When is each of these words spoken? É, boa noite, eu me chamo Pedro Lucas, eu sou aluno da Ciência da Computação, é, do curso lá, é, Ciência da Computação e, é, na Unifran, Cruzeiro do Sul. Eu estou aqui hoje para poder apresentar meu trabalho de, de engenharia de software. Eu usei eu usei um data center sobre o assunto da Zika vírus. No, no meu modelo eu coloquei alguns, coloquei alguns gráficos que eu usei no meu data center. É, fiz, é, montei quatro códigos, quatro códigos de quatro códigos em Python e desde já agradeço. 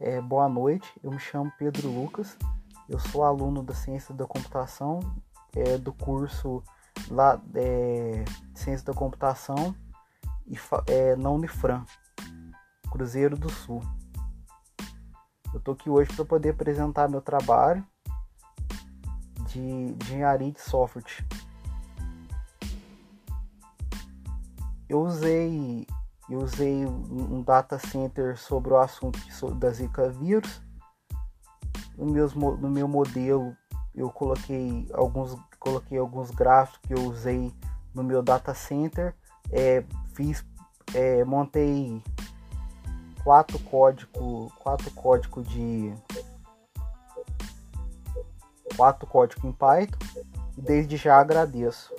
É, 0.00 0.20
boa 0.20 0.48
noite, 0.48 0.88
eu 1.02 1.10
me 1.10 1.18
chamo 1.18 1.52
Pedro 1.58 1.90
Lucas, 1.90 2.38
eu 2.88 3.00
sou 3.00 3.24
aluno 3.24 3.64
da 3.64 3.74
Ciência 3.74 4.14
da 4.14 4.28
Computação, 4.28 5.00
é, 5.56 5.76
do 5.76 5.92
curso 5.92 6.62
lá, 7.10 7.42
é, 7.52 8.24
Ciência 8.54 8.86
da 8.86 8.94
Computação 8.94 9.74
e, 10.46 10.56
é, 10.86 11.16
na 11.16 11.30
Unifran, 11.30 11.84
Cruzeiro 12.92 13.36
do 13.36 13.50
Sul. 13.50 13.82
Eu 15.52 15.58
estou 15.58 15.74
aqui 15.74 15.90
hoje 15.90 16.12
para 16.14 16.24
poder 16.24 16.50
apresentar 16.50 17.08
meu 17.08 17.20
trabalho 17.20 17.84
de, 19.48 19.94
de 19.94 20.04
engenharia 20.04 20.52
de 20.52 20.60
software. 20.60 21.26
Eu 24.88 25.00
usei 25.00 25.84
eu 26.28 26.40
usei 26.40 26.84
um 26.84 27.42
data 27.42 27.78
center 27.78 28.36
sobre 28.36 28.72
o 28.72 28.76
assunto 28.76 29.18
da 29.54 29.70
Zika 29.70 30.10
vírus. 30.10 30.62
No, 31.96 32.56
no 32.56 32.70
meu 32.70 32.86
modelo 32.86 33.56
eu 33.94 34.10
coloquei 34.10 34.86
alguns, 34.92 35.36
coloquei 35.58 35.98
alguns 35.98 36.30
gráficos 36.30 36.80
que 36.86 36.94
eu 36.94 37.02
usei 37.04 37.52
no 37.94 38.04
meu 38.04 38.22
data 38.22 38.54
center. 38.54 39.14
É, 39.50 39.82
fiz, 40.14 40.44
é, 40.94 41.24
montei 41.24 42.02
quatro 43.24 43.58
códigos, 43.60 44.52
quatro 44.54 44.90
códigos 44.92 45.48
de 45.48 45.94
quatro 48.76 49.06
códigos 49.06 49.44
em 49.44 49.52
Python 49.52 49.98
e 50.56 50.60
desde 50.60 50.96
já 50.96 51.18
agradeço. 51.18 51.92